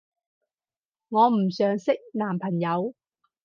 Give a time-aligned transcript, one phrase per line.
[1.09, 2.95] 我唔想識男朋友